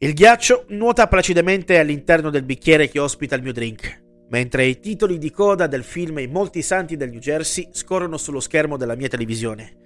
Il 0.00 0.14
ghiaccio 0.14 0.66
nuota 0.68 1.08
placidamente 1.08 1.76
all'interno 1.76 2.30
del 2.30 2.44
bicchiere 2.44 2.88
che 2.88 3.00
ospita 3.00 3.34
il 3.34 3.42
mio 3.42 3.52
drink, 3.52 4.00
mentre 4.28 4.64
i 4.64 4.78
titoli 4.78 5.18
di 5.18 5.32
coda 5.32 5.66
del 5.66 5.82
film 5.82 6.20
I 6.20 6.28
molti 6.28 6.62
santi 6.62 6.96
del 6.96 7.10
New 7.10 7.18
Jersey 7.18 7.70
scorrono 7.72 8.16
sullo 8.16 8.38
schermo 8.38 8.76
della 8.76 8.94
mia 8.94 9.08
televisione, 9.08 9.76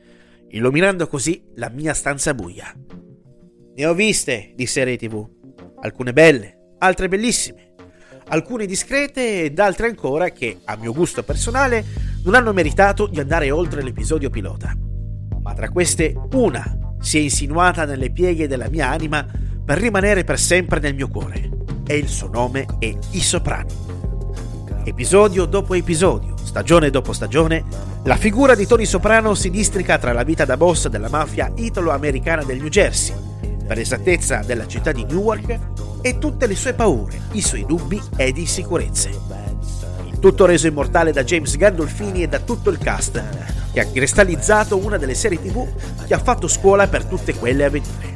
illuminando 0.51 1.07
così 1.07 1.43
la 1.55 1.71
mia 1.71 1.95
stanza 1.95 2.35
buia. 2.35 2.75
Ne 3.75 3.87
ho 3.87 3.95
viste 3.95 4.53
di 4.55 4.67
serie 4.67 4.99
tv, 4.99 5.27
alcune 5.81 6.13
belle, 6.13 6.75
altre 6.77 7.09
bellissime, 7.09 7.73
alcune 8.27 8.67
discrete 8.67 9.45
ed 9.45 9.59
altre 9.59 9.87
ancora 9.87 10.29
che, 10.29 10.59
a 10.63 10.77
mio 10.77 10.93
gusto 10.93 11.23
personale, 11.23 11.83
non 12.23 12.35
hanno 12.35 12.53
meritato 12.53 13.07
di 13.07 13.19
andare 13.19 13.51
oltre 13.51 13.83
l'episodio 13.83 14.29
pilota. 14.29 14.77
Ma 15.41 15.55
tra 15.55 15.71
queste 15.71 16.15
una 16.33 16.97
si 17.01 17.17
è 17.17 17.21
insinuata 17.23 17.87
nelle 17.87 18.13
pieghe 18.13 18.47
della 18.47 18.69
mia 18.69 18.91
anima 18.91 19.27
rimanere 19.75 20.25
per 20.25 20.39
sempre 20.39 20.81
nel 20.81 20.95
mio 20.95 21.09
cuore. 21.09 21.51
E 21.87 21.97
il 21.97 22.09
suo 22.09 22.29
nome 22.29 22.67
è 22.79 22.95
I 23.11 23.21
Soprani. 23.21 23.73
Episodio 24.85 25.45
dopo 25.45 25.75
episodio, 25.75 26.35
stagione 26.43 26.91
dopo 26.91 27.13
stagione, 27.13 27.65
la 28.05 28.17
figura 28.17 28.57
di 28.57 28.67
Tony 28.67 28.85
Soprano 28.85 29.35
si 29.35 29.49
districa 29.49 29.99
tra 29.99 30.13
la 30.13 30.25
vita 30.25 30.45
da 30.45 30.57
boss 30.57 30.89
della 30.89 31.09
mafia 31.09 31.53
italo-americana 31.55 32.43
del 32.43 32.59
New 32.59 32.69
Jersey, 32.69 33.15
per 33.65 33.79
esattezza 33.79 34.43
della 34.45 34.67
città 34.67 34.91
di 34.91 35.05
Newark, 35.05 35.59
e 36.01 36.19
tutte 36.19 36.49
le 36.49 36.57
sue 36.57 36.75
paure, 36.75 37.21
i 37.33 37.41
suoi 37.41 37.65
dubbi 37.65 38.03
ed 38.17 38.37
insicurezze. 38.39 39.11
Il 40.11 40.19
tutto 40.19 40.47
reso 40.47 40.67
immortale 40.67 41.13
da 41.13 41.23
James 41.23 41.57
Gandolfini 41.57 42.25
e 42.25 42.29
da 42.29 42.41
tutto 42.41 42.71
il 42.71 42.79
cast, 42.79 43.23
che 43.73 43.81
ha 43.81 43.87
cristallizzato 43.87 44.77
una 44.77 44.97
delle 44.97 45.15
serie 45.15 45.41
tv 45.41 45.67
che 46.07 46.15
ha 46.15 46.19
fatto 46.19 46.49
scuola 46.49 46.89
per 46.89 47.05
tutte 47.05 47.35
quelle 47.35 47.65
avventure 47.65 48.12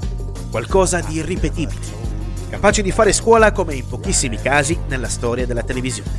qualcosa 0.56 1.00
di 1.00 1.16
irripetibile, 1.16 1.84
capace 2.48 2.80
di 2.80 2.90
fare 2.90 3.12
scuola 3.12 3.52
come 3.52 3.74
in 3.74 3.86
pochissimi 3.86 4.40
casi 4.40 4.78
nella 4.88 5.06
storia 5.06 5.44
della 5.44 5.62
televisione. 5.62 6.10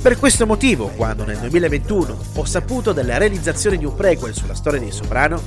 Per 0.00 0.20
questo 0.20 0.46
motivo, 0.46 0.86
quando 0.86 1.24
nel 1.24 1.36
2021 1.38 2.18
ho 2.36 2.44
saputo 2.44 2.92
della 2.92 3.18
realizzazione 3.18 3.76
di 3.76 3.84
un 3.84 3.96
prequel 3.96 4.36
sulla 4.36 4.54
storia 4.54 4.78
dei 4.78 4.92
Soprano, 4.92 5.42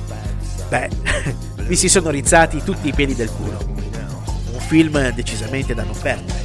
beh, 0.68 0.90
mi 1.66 1.74
si 1.76 1.88
sono 1.88 2.10
rizzati 2.10 2.62
tutti 2.62 2.88
i 2.88 2.92
piedi 2.92 3.14
del 3.14 3.30
culo. 3.30 3.58
Un 4.52 4.60
film 4.60 5.10
decisamente 5.14 5.72
da 5.72 5.84
non 5.84 5.96
perdere. 5.98 6.42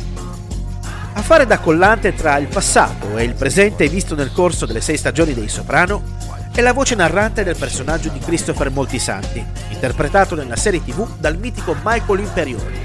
A 1.11 1.21
fare 1.21 1.45
da 1.45 1.59
collante 1.59 2.15
tra 2.15 2.37
il 2.37 2.47
passato 2.47 3.17
e 3.17 3.25
il 3.25 3.33
presente 3.33 3.89
visto 3.89 4.15
nel 4.15 4.31
corso 4.31 4.65
delle 4.65 4.79
sei 4.79 4.95
stagioni 4.95 5.33
dei 5.33 5.49
Soprano 5.49 6.18
è 6.53 6.61
la 6.61 6.73
voce 6.73 6.95
narrante 6.95 7.43
del 7.43 7.55
personaggio 7.57 8.09
di 8.09 8.19
Christopher 8.19 8.69
Moltisanti, 8.69 9.45
interpretato 9.69 10.35
nella 10.35 10.55
serie 10.55 10.83
tv 10.83 11.17
dal 11.17 11.37
mitico 11.37 11.75
Michael 11.83 12.19
Imperioli, 12.19 12.77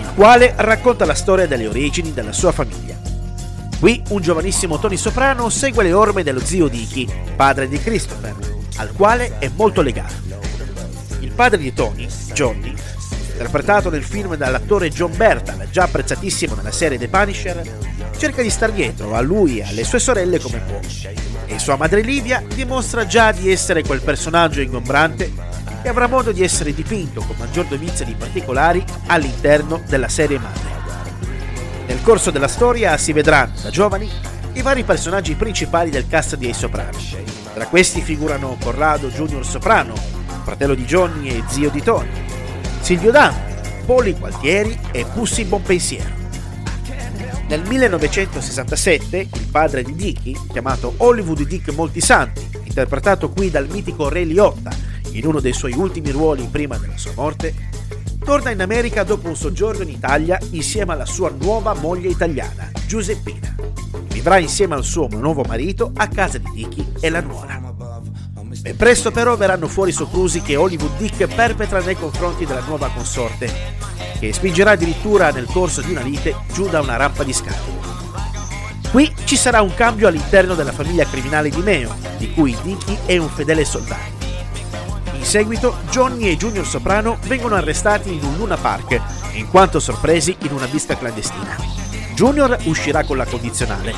il 0.00 0.12
quale 0.14 0.54
racconta 0.56 1.04
la 1.04 1.14
storia 1.14 1.46
delle 1.46 1.66
origini 1.66 2.12
della 2.12 2.32
sua 2.32 2.52
famiglia. 2.52 2.96
Qui 3.78 4.02
un 4.08 4.22
giovanissimo 4.22 4.78
Tony 4.78 4.96
Soprano 4.96 5.50
segue 5.50 5.82
le 5.82 5.92
orme 5.92 6.22
dello 6.22 6.40
zio 6.40 6.68
Dicky, 6.68 7.06
padre 7.36 7.68
di 7.68 7.78
Christopher, 7.78 8.34
al 8.76 8.92
quale 8.92 9.38
è 9.38 9.50
molto 9.54 9.82
legato. 9.82 10.14
Il 11.20 11.32
padre 11.32 11.58
di 11.58 11.72
Tony, 11.74 12.08
Johnny, 12.32 12.74
interpretato 13.32 13.90
nel 13.90 14.04
film 14.04 14.36
dall'attore 14.36 14.88
John 14.90 15.14
Bertal, 15.16 15.68
già 15.70 15.82
apprezzatissimo 15.84 16.54
nella 16.54 16.70
serie 16.70 16.98
The 16.98 17.08
Punisher, 17.08 17.62
cerca 18.24 18.40
di 18.40 18.48
star 18.48 18.72
dietro 18.72 19.14
a 19.14 19.20
lui 19.20 19.58
e 19.58 19.64
alle 19.64 19.84
sue 19.84 19.98
sorelle 19.98 20.40
come 20.40 20.58
può. 20.60 20.80
E 21.44 21.58
sua 21.58 21.76
madre 21.76 22.00
Livia 22.00 22.42
dimostra 22.54 23.04
già 23.04 23.32
di 23.32 23.52
essere 23.52 23.84
quel 23.84 24.00
personaggio 24.00 24.62
ingombrante 24.62 25.30
che 25.82 25.90
avrà 25.90 26.06
modo 26.06 26.32
di 26.32 26.42
essere 26.42 26.72
dipinto 26.72 27.20
con 27.20 27.36
maggior 27.38 27.66
dovizia 27.66 28.06
di 28.06 28.14
particolari 28.14 28.82
all'interno 29.08 29.82
della 29.86 30.08
serie 30.08 30.38
madre. 30.38 30.72
Nel 31.86 32.00
corso 32.00 32.30
della 32.30 32.48
storia 32.48 32.96
si 32.96 33.12
vedranno, 33.12 33.56
da 33.60 33.68
giovani, 33.68 34.10
i 34.54 34.62
vari 34.62 34.84
personaggi 34.84 35.34
principali 35.34 35.90
del 35.90 36.08
cast 36.08 36.36
di 36.36 36.46
Ai 36.46 36.54
Soprano. 36.54 36.96
Tra 37.52 37.66
questi 37.66 38.00
figurano 38.00 38.56
Corrado 38.58 39.08
Junior 39.08 39.44
Soprano, 39.44 39.92
fratello 40.44 40.74
di 40.74 40.86
Johnny 40.86 41.28
e 41.28 41.42
zio 41.48 41.68
di 41.68 41.82
Tony, 41.82 42.08
Silvio 42.80 43.10
Dante, 43.10 43.82
Poli 43.84 44.14
Gualtieri 44.14 44.78
e 44.92 45.04
Pussy 45.12 45.44
Bonpensiero. 45.44 46.23
Nel 47.46 47.62
1967 47.66 49.18
il 49.18 49.48
padre 49.50 49.82
di 49.82 49.94
Dicky, 49.94 50.36
chiamato 50.50 50.94
Hollywood 50.96 51.42
Dick 51.42 51.72
Moltisanti, 51.72 52.48
interpretato 52.64 53.30
qui 53.30 53.50
dal 53.50 53.68
mitico 53.68 54.08
Ray 54.08 54.24
Liotta 54.24 54.70
in 55.12 55.26
uno 55.26 55.40
dei 55.40 55.52
suoi 55.52 55.72
ultimi 55.72 56.10
ruoli 56.10 56.48
prima 56.50 56.78
della 56.78 56.96
sua 56.96 57.12
morte, 57.14 57.54
torna 58.24 58.50
in 58.50 58.62
America 58.62 59.04
dopo 59.04 59.28
un 59.28 59.36
soggiorno 59.36 59.82
in 59.82 59.90
Italia 59.90 60.38
insieme 60.50 60.94
alla 60.94 61.04
sua 61.04 61.30
nuova 61.38 61.74
moglie 61.74 62.08
italiana, 62.08 62.70
Giuseppina. 62.86 63.54
Vivrà 64.08 64.38
insieme 64.38 64.74
al 64.74 64.84
suo 64.84 65.06
nuovo 65.08 65.42
marito 65.42 65.92
a 65.94 66.08
casa 66.08 66.38
di 66.38 66.50
Dicky 66.52 66.92
e 66.98 67.10
la 67.10 67.20
nuora. 67.20 67.60
Ben 68.60 68.76
presto 68.76 69.10
però 69.10 69.36
verranno 69.36 69.68
fuori 69.68 69.92
soprusi 69.92 70.40
che 70.40 70.56
Hollywood 70.56 70.96
Dick 70.96 71.26
perpetra 71.26 71.80
nei 71.80 71.96
confronti 71.96 72.46
della 72.46 72.62
nuova 72.62 72.88
consorte 72.88 73.74
che 74.24 74.32
spingerà 74.32 74.70
addirittura 74.70 75.30
nel 75.30 75.46
corso 75.46 75.82
di 75.82 75.90
una 75.90 76.00
lite 76.00 76.34
giù 76.50 76.68
da 76.68 76.80
una 76.80 76.96
rampa 76.96 77.24
di 77.24 77.32
scale. 77.34 77.82
Qui 78.90 79.12
ci 79.24 79.36
sarà 79.36 79.60
un 79.60 79.74
cambio 79.74 80.08
all'interno 80.08 80.54
della 80.54 80.72
famiglia 80.72 81.04
criminale 81.04 81.50
di 81.50 81.60
Meo, 81.60 81.94
di 82.16 82.32
cui 82.32 82.56
Dicky 82.62 82.96
è 83.04 83.18
un 83.18 83.28
fedele 83.28 83.64
soldato. 83.66 84.12
In 85.12 85.24
seguito, 85.24 85.76
Johnny 85.90 86.28
e 86.28 86.36
Junior 86.36 86.66
Soprano 86.66 87.18
vengono 87.26 87.56
arrestati 87.56 88.14
in 88.14 88.24
un 88.24 88.36
Luna 88.36 88.56
Park, 88.56 88.98
in 89.32 89.48
quanto 89.50 89.78
sorpresi 89.78 90.34
in 90.40 90.52
una 90.52 90.66
vista 90.66 90.96
clandestina. 90.96 91.56
Junior 92.14 92.56
uscirà 92.64 93.04
con 93.04 93.16
la 93.16 93.26
condizionale, 93.26 93.92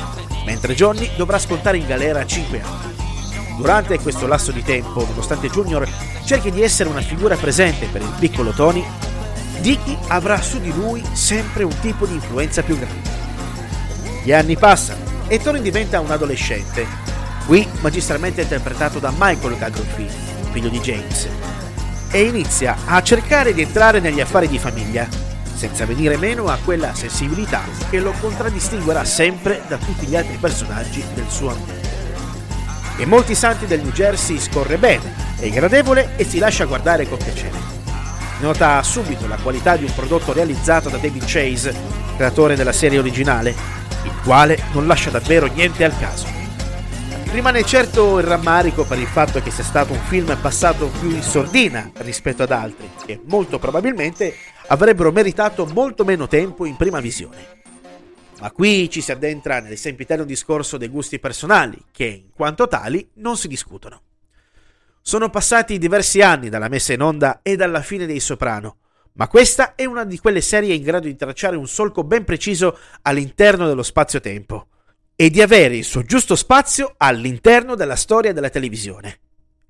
mentre 0.45 0.73
Johnny 0.73 1.09
dovrà 1.15 1.37
scontare 1.39 1.77
in 1.77 1.85
galera 1.85 2.25
5 2.25 2.61
anni. 2.61 2.95
Durante 3.57 3.99
questo 3.99 4.27
lasso 4.27 4.51
di 4.51 4.63
tempo, 4.63 5.05
nonostante 5.05 5.49
Junior 5.49 5.87
cerchi 6.25 6.51
di 6.51 6.61
essere 6.61 6.89
una 6.89 7.01
figura 7.01 7.35
presente 7.35 7.87
per 7.87 8.01
il 8.01 8.13
piccolo 8.19 8.51
Tony, 8.51 8.85
Dicky 9.59 9.97
avrà 10.07 10.41
su 10.41 10.59
di 10.59 10.73
lui 10.73 11.03
sempre 11.13 11.63
un 11.63 11.79
tipo 11.79 12.05
di 12.05 12.13
influenza 12.13 12.61
più 12.61 12.77
grande. 12.77 13.09
Gli 14.23 14.31
anni 14.31 14.57
passano 14.57 14.99
e 15.27 15.39
Tony 15.39 15.61
diventa 15.61 15.99
un 15.99 16.11
adolescente, 16.11 16.85
qui 17.45 17.67
magistralmente 17.81 18.41
interpretato 18.41 18.99
da 18.99 19.11
Michael 19.17 19.57
Gandolfini, 19.57 20.09
figlio 20.51 20.69
di 20.69 20.79
James, 20.79 21.27
e 22.11 22.23
inizia 22.23 22.77
a 22.85 23.01
cercare 23.01 23.53
di 23.53 23.61
entrare 23.61 23.99
negli 23.99 24.21
affari 24.21 24.47
di 24.47 24.59
famiglia, 24.59 25.07
senza 25.53 25.85
venire 25.85 26.17
meno 26.17 26.47
a 26.47 26.57
quella 26.63 26.93
sensibilità 26.93 27.61
che 27.89 27.99
lo 27.99 28.13
contraddistinguerà 28.19 29.03
sempre 29.03 29.63
da 29.67 29.77
tutti 29.77 30.05
gli 30.05 30.15
altri 30.15 30.37
personaggi 30.37 31.03
del 31.13 31.25
suo 31.29 31.51
ambiente. 31.51 31.89
E 32.97 33.05
molti 33.05 33.35
santi 33.35 33.65
del 33.65 33.81
New 33.81 33.91
Jersey 33.91 34.39
scorre 34.39 34.77
bene, 34.77 35.13
è 35.37 35.49
gradevole 35.49 36.15
e 36.15 36.23
si 36.25 36.39
lascia 36.39 36.65
guardare 36.65 37.07
con 37.07 37.17
piacere. 37.17 37.76
Nota 38.39 38.83
subito 38.83 39.27
la 39.27 39.37
qualità 39.37 39.75
di 39.77 39.83
un 39.83 39.93
prodotto 39.95 40.31
realizzato 40.31 40.89
da 40.89 40.97
David 40.97 41.23
Chase, 41.25 41.75
creatore 42.15 42.55
della 42.55 42.71
serie 42.71 42.99
originale, 42.99 43.49
il 44.03 44.13
quale 44.23 44.61
non 44.73 44.85
lascia 44.85 45.09
davvero 45.09 45.47
niente 45.47 45.83
al 45.83 45.97
caso. 45.97 46.27
Rimane 47.31 47.63
certo 47.63 48.19
il 48.19 48.25
rammarico 48.25 48.85
per 48.85 48.99
il 48.99 49.07
fatto 49.07 49.41
che 49.41 49.49
sia 49.49 49.63
stato 49.63 49.91
un 49.91 49.99
film 50.01 50.37
passato 50.39 50.87
più 50.99 51.09
in 51.09 51.23
sordina 51.23 51.91
rispetto 51.97 52.43
ad 52.43 52.51
altri, 52.51 52.89
che 53.05 53.19
molto 53.25 53.57
probabilmente 53.57 54.35
avrebbero 54.67 55.11
meritato 55.11 55.65
molto 55.65 56.05
meno 56.05 56.27
tempo 56.27 56.65
in 56.65 56.75
prima 56.75 56.99
visione. 56.99 57.55
Ma 58.39 58.51
qui 58.51 58.87
ci 58.91 59.01
si 59.01 59.11
addentra 59.11 59.59
nel 59.61 59.77
sempiterno 59.77 60.23
discorso 60.23 60.77
dei 60.77 60.89
gusti 60.89 61.19
personali, 61.19 61.83
che 61.91 62.05
in 62.05 62.29
quanto 62.35 62.67
tali 62.67 63.09
non 63.15 63.35
si 63.35 63.47
discutono. 63.47 64.01
Sono 65.07 65.29
passati 65.29 65.77
diversi 65.77 66.19
anni 66.19 66.49
dalla 66.49 66.67
messa 66.67 66.91
in 66.91 67.01
onda 67.01 67.39
e 67.41 67.55
dalla 67.55 67.81
fine 67.81 68.05
dei 68.05 68.19
Soprano, 68.19 68.79
ma 69.13 69.29
questa 69.29 69.73
è 69.75 69.85
una 69.85 70.03
di 70.03 70.19
quelle 70.19 70.41
serie 70.41 70.75
in 70.75 70.83
grado 70.83 71.07
di 71.07 71.15
tracciare 71.15 71.55
un 71.55 71.65
solco 71.65 72.03
ben 72.03 72.25
preciso 72.25 72.77
all'interno 73.03 73.67
dello 73.67 73.83
spazio-tempo 73.83 74.67
e 75.15 75.29
di 75.29 75.41
avere 75.41 75.77
il 75.77 75.85
suo 75.85 76.03
giusto 76.03 76.35
spazio 76.35 76.95
all'interno 76.97 77.75
della 77.75 77.95
storia 77.95 78.33
della 78.33 78.49
televisione. 78.49 79.19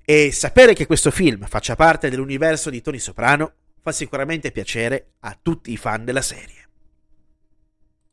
E 0.04 0.32
sapere 0.32 0.74
che 0.74 0.88
questo 0.88 1.12
film 1.12 1.46
faccia 1.46 1.76
parte 1.76 2.10
dell'universo 2.10 2.72
di 2.72 2.82
Tony 2.82 2.98
Soprano 2.98 3.52
fa 3.80 3.92
sicuramente 3.92 4.50
piacere 4.50 5.12
a 5.20 5.38
tutti 5.40 5.72
i 5.72 5.78
fan 5.78 6.04
della 6.04 6.24
serie. 6.24 6.67